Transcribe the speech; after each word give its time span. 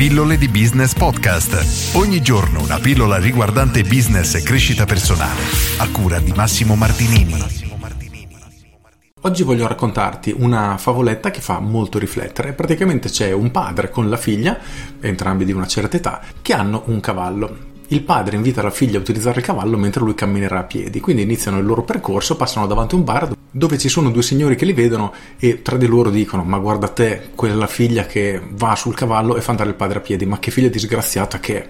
Pillole 0.00 0.38
di 0.38 0.48
Business 0.48 0.94
Podcast. 0.94 1.94
Ogni 1.94 2.22
giorno 2.22 2.62
una 2.62 2.78
pillola 2.78 3.18
riguardante 3.18 3.82
business 3.82 4.34
e 4.34 4.42
crescita 4.42 4.86
personale. 4.86 5.42
A 5.76 5.90
cura 5.90 6.18
di 6.18 6.32
Massimo 6.32 6.74
Martinini. 6.74 7.34
Oggi 9.20 9.42
voglio 9.42 9.66
raccontarti 9.66 10.34
una 10.38 10.78
favoletta 10.78 11.30
che 11.30 11.42
fa 11.42 11.60
molto 11.60 11.98
riflettere. 11.98 12.54
Praticamente 12.54 13.10
c'è 13.10 13.32
un 13.32 13.50
padre 13.50 13.90
con 13.90 14.08
la 14.08 14.16
figlia, 14.16 14.58
entrambi 15.02 15.44
di 15.44 15.52
una 15.52 15.66
certa 15.66 15.98
età, 15.98 16.22
che 16.40 16.54
hanno 16.54 16.84
un 16.86 16.98
cavallo 17.00 17.69
il 17.92 18.02
padre 18.02 18.36
invita 18.36 18.62
la 18.62 18.70
figlia 18.70 18.98
a 18.98 19.00
utilizzare 19.00 19.40
il 19.40 19.44
cavallo 19.44 19.76
mentre 19.76 20.02
lui 20.02 20.14
camminerà 20.14 20.60
a 20.60 20.64
piedi. 20.64 21.00
Quindi 21.00 21.22
iniziano 21.22 21.58
il 21.58 21.64
loro 21.64 21.82
percorso, 21.82 22.36
passano 22.36 22.66
davanti 22.66 22.94
a 22.94 22.98
un 22.98 23.04
bar 23.04 23.32
dove 23.50 23.78
ci 23.78 23.88
sono 23.88 24.10
due 24.10 24.22
signori 24.22 24.54
che 24.54 24.64
li 24.64 24.72
vedono 24.72 25.12
e 25.38 25.62
tra 25.62 25.76
di 25.76 25.86
loro 25.86 26.10
dicono 26.10 26.44
ma 26.44 26.58
guarda 26.58 26.88
te, 26.88 27.30
quella 27.34 27.66
figlia 27.66 28.06
che 28.06 28.40
va 28.52 28.76
sul 28.76 28.94
cavallo 28.94 29.36
e 29.36 29.40
fa 29.40 29.50
andare 29.50 29.70
il 29.70 29.74
padre 29.74 29.98
a 29.98 30.02
piedi, 30.02 30.24
ma 30.24 30.38
che 30.38 30.50
figlia 30.50 30.68
disgraziata 30.68 31.40
che 31.40 31.62
è. 31.62 31.68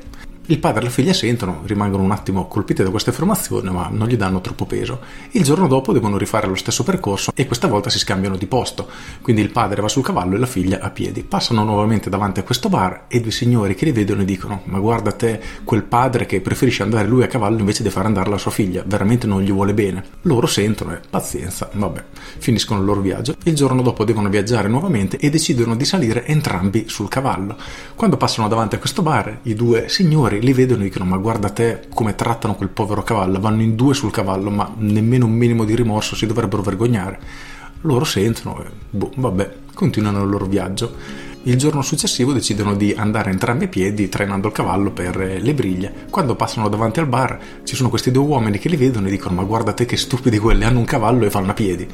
Il 0.50 0.58
padre 0.58 0.80
e 0.80 0.84
la 0.86 0.90
figlia 0.90 1.12
sentono, 1.12 1.60
rimangono 1.64 2.02
un 2.02 2.10
attimo 2.10 2.48
colpiti 2.48 2.82
da 2.82 2.90
questa 2.90 3.10
affermazione, 3.10 3.70
ma 3.70 3.88
non 3.88 4.08
gli 4.08 4.16
danno 4.16 4.40
troppo 4.40 4.66
peso. 4.66 4.98
Il 5.30 5.44
giorno 5.44 5.68
dopo 5.68 5.92
devono 5.92 6.18
rifare 6.18 6.48
lo 6.48 6.56
stesso 6.56 6.82
percorso 6.82 7.30
e 7.36 7.46
questa 7.46 7.68
volta 7.68 7.88
si 7.88 8.00
scambiano 8.00 8.36
di 8.36 8.46
posto. 8.46 8.88
Quindi 9.22 9.42
il 9.42 9.52
padre 9.52 9.80
va 9.80 9.86
sul 9.86 10.02
cavallo 10.02 10.34
e 10.34 10.40
la 10.40 10.46
figlia 10.46 10.80
a 10.80 10.90
piedi. 10.90 11.22
Passano 11.22 11.62
nuovamente 11.62 12.10
davanti 12.10 12.40
a 12.40 12.42
questo 12.42 12.68
bar 12.68 13.04
e 13.06 13.20
due 13.20 13.30
signori 13.30 13.76
che 13.76 13.84
li 13.84 13.92
vedono 13.92 14.22
e 14.22 14.24
dicono: 14.24 14.62
Ma 14.64 14.80
guarda 14.80 15.12
te, 15.12 15.40
quel 15.62 15.84
padre 15.84 16.26
che 16.26 16.40
preferisce 16.40 16.82
andare 16.82 17.06
lui 17.06 17.22
a 17.22 17.28
cavallo 17.28 17.60
invece 17.60 17.84
di 17.84 17.90
far 17.90 18.06
andare 18.06 18.28
la 18.28 18.36
sua 18.36 18.50
figlia, 18.50 18.82
veramente 18.84 19.28
non 19.28 19.42
gli 19.42 19.52
vuole 19.52 19.72
bene. 19.72 20.02
Loro 20.22 20.48
sentono 20.48 20.94
e 20.94 21.00
pazienza, 21.08 21.70
vabbè, 21.72 22.02
finiscono 22.38 22.80
il 22.80 22.86
loro 22.86 23.02
viaggio. 23.02 23.36
Il 23.44 23.54
giorno 23.54 23.82
dopo 23.82 24.02
devono 24.02 24.28
viaggiare 24.28 24.66
nuovamente 24.66 25.16
e 25.16 25.30
decidono 25.30 25.76
di 25.76 25.84
salire 25.84 26.26
entrambi 26.26 26.86
sul 26.88 27.08
cavallo. 27.08 27.56
Quando 27.94 28.16
passano 28.16 28.48
davanti 28.48 28.74
a 28.74 28.78
questo 28.78 29.02
bar, 29.02 29.38
i 29.42 29.54
due 29.54 29.88
signori 29.88 30.38
li 30.40 30.52
vedono 30.52 30.80
e 30.82 30.84
dicono 30.84 31.04
ma 31.04 31.16
guarda 31.16 31.50
te 31.50 31.82
come 31.92 32.14
trattano 32.14 32.54
quel 32.54 32.68
povero 32.68 33.02
cavallo, 33.02 33.40
vanno 33.40 33.62
in 33.62 33.76
due 33.76 33.94
sul 33.94 34.10
cavallo 34.10 34.50
ma 34.50 34.72
nemmeno 34.76 35.26
un 35.26 35.32
minimo 35.32 35.64
di 35.64 35.74
rimorso 35.74 36.14
si 36.14 36.26
dovrebbero 36.26 36.62
vergognare. 36.62 37.18
Loro 37.82 38.04
sentono 38.04 38.62
e 38.62 38.66
boh, 38.90 39.10
vabbè, 39.14 39.54
continuano 39.72 40.22
il 40.22 40.28
loro 40.28 40.46
viaggio. 40.46 41.28
Il 41.44 41.56
giorno 41.56 41.80
successivo 41.80 42.34
decidono 42.34 42.74
di 42.74 42.92
andare 42.94 43.30
entrambi 43.30 43.64
a 43.64 43.68
piedi 43.68 44.10
trainando 44.10 44.48
il 44.48 44.52
cavallo 44.52 44.90
per 44.90 45.16
le 45.16 45.54
briglie. 45.54 46.06
Quando 46.10 46.34
passano 46.34 46.68
davanti 46.68 47.00
al 47.00 47.06
bar 47.06 47.38
ci 47.64 47.76
sono 47.76 47.88
questi 47.88 48.10
due 48.10 48.24
uomini 48.24 48.58
che 48.58 48.68
li 48.68 48.76
vedono 48.76 49.06
e 49.06 49.10
dicono 49.10 49.36
ma 49.36 49.44
guarda 49.44 49.72
te 49.72 49.86
che 49.86 49.96
stupidi 49.96 50.38
quelli, 50.38 50.64
hanno 50.64 50.80
un 50.80 50.84
cavallo 50.84 51.24
e 51.24 51.30
fanno 51.30 51.52
a 51.52 51.54
piedi. 51.54 51.88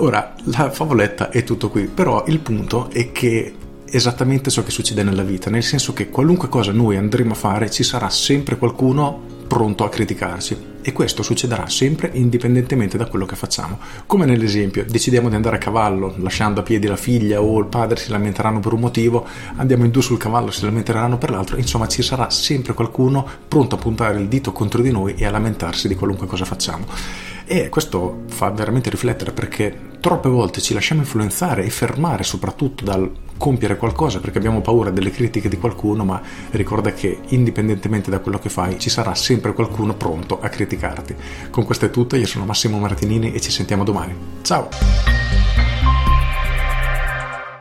Ora, 0.00 0.34
la 0.44 0.70
favoletta 0.70 1.30
è 1.30 1.42
tutto 1.42 1.70
qui, 1.70 1.86
però 1.86 2.24
il 2.28 2.38
punto 2.40 2.90
è 2.90 3.10
che 3.10 3.54
esattamente 3.90 4.50
ciò 4.50 4.62
che 4.62 4.70
succede 4.70 5.02
nella 5.02 5.22
vita, 5.22 5.50
nel 5.50 5.62
senso 5.62 5.92
che 5.92 6.08
qualunque 6.08 6.48
cosa 6.48 6.72
noi 6.72 6.96
andremo 6.96 7.32
a 7.32 7.36
fare 7.36 7.70
ci 7.70 7.82
sarà 7.82 8.10
sempre 8.10 8.56
qualcuno 8.56 9.36
pronto 9.48 9.84
a 9.84 9.88
criticarci 9.88 10.76
e 10.82 10.92
questo 10.92 11.22
succederà 11.22 11.68
sempre 11.68 12.10
indipendentemente 12.14 12.96
da 12.96 13.06
quello 13.06 13.26
che 13.26 13.34
facciamo. 13.34 13.78
Come 14.06 14.26
nell'esempio, 14.26 14.84
decidiamo 14.86 15.28
di 15.28 15.34
andare 15.34 15.56
a 15.56 15.58
cavallo 15.58 16.14
lasciando 16.18 16.60
a 16.60 16.62
piedi 16.62 16.86
la 16.86 16.96
figlia 16.96 17.42
o 17.42 17.58
il 17.58 17.66
padre 17.66 17.98
si 17.98 18.10
lamenteranno 18.10 18.60
per 18.60 18.74
un 18.74 18.80
motivo, 18.80 19.26
andiamo 19.56 19.84
in 19.84 19.90
due 19.90 20.02
sul 20.02 20.18
cavallo 20.18 20.50
si 20.50 20.64
lamenteranno 20.64 21.18
per 21.18 21.30
l'altro, 21.30 21.56
insomma 21.56 21.88
ci 21.88 22.02
sarà 22.02 22.30
sempre 22.30 22.74
qualcuno 22.74 23.26
pronto 23.48 23.74
a 23.74 23.78
puntare 23.78 24.20
il 24.20 24.28
dito 24.28 24.52
contro 24.52 24.82
di 24.82 24.90
noi 24.90 25.14
e 25.16 25.24
a 25.24 25.30
lamentarsi 25.30 25.88
di 25.88 25.94
qualunque 25.94 26.26
cosa 26.26 26.44
facciamo. 26.44 26.86
E 27.50 27.70
questo 27.70 28.24
fa 28.26 28.50
veramente 28.50 28.90
riflettere 28.90 29.32
perché 29.32 29.74
troppe 30.00 30.28
volte 30.28 30.60
ci 30.60 30.74
lasciamo 30.74 31.00
influenzare 31.00 31.64
e 31.64 31.70
fermare 31.70 32.22
soprattutto 32.22 32.84
dal 32.84 33.10
compiere 33.38 33.78
qualcosa 33.78 34.20
perché 34.20 34.36
abbiamo 34.36 34.60
paura 34.60 34.90
delle 34.90 35.10
critiche 35.10 35.48
di 35.48 35.56
qualcuno, 35.56 36.04
ma 36.04 36.20
ricorda 36.50 36.92
che 36.92 37.20
indipendentemente 37.28 38.10
da 38.10 38.18
quello 38.18 38.38
che 38.38 38.50
fai 38.50 38.78
ci 38.78 38.90
sarà 38.90 39.14
sempre 39.14 39.54
qualcuno 39.54 39.94
pronto 39.94 40.38
a 40.42 40.48
criticarti. 40.50 41.14
Con 41.48 41.64
questo 41.64 41.86
è 41.86 41.90
tutto, 41.90 42.16
io 42.16 42.26
sono 42.26 42.44
Massimo 42.44 42.78
Martinini 42.78 43.32
e 43.32 43.40
ci 43.40 43.50
sentiamo 43.50 43.82
domani. 43.82 44.14
Ciao! 44.42 45.27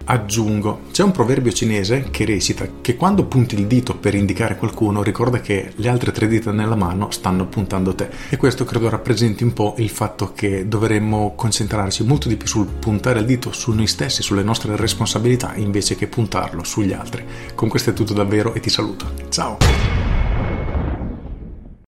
Aggiungo, 0.09 0.83
c'è 0.91 1.03
un 1.03 1.11
proverbio 1.11 1.51
cinese 1.51 2.07
che 2.11 2.23
recita 2.23 2.65
che 2.79 2.95
quando 2.95 3.25
punti 3.25 3.55
il 3.55 3.67
dito 3.67 3.97
per 3.97 4.15
indicare 4.15 4.55
qualcuno 4.55 5.03
ricorda 5.03 5.41
che 5.41 5.73
le 5.75 5.89
altre 5.89 6.13
tre 6.13 6.27
dita 6.27 6.53
nella 6.53 6.75
mano 6.75 7.11
stanno 7.11 7.45
puntando 7.47 7.89
a 7.89 7.93
te 7.93 8.09
e 8.29 8.37
questo 8.37 8.63
credo 8.63 8.87
rappresenti 8.87 9.43
un 9.43 9.51
po' 9.51 9.75
il 9.79 9.89
fatto 9.89 10.31
che 10.31 10.65
dovremmo 10.65 11.33
concentrarci 11.35 12.05
molto 12.05 12.29
di 12.29 12.37
più 12.37 12.47
sul 12.47 12.67
puntare 12.67 13.19
il 13.19 13.25
dito 13.25 13.51
su 13.51 13.73
noi 13.73 13.87
stessi, 13.87 14.21
sulle 14.21 14.43
nostre 14.43 14.77
responsabilità 14.77 15.55
invece 15.55 15.97
che 15.97 16.07
puntarlo 16.07 16.63
sugli 16.63 16.93
altri. 16.93 17.25
Con 17.53 17.67
questo 17.67 17.89
è 17.89 17.93
tutto 17.93 18.13
davvero 18.13 18.53
e 18.53 18.61
ti 18.61 18.69
saluto. 18.69 19.11
Ciao! 19.27 19.96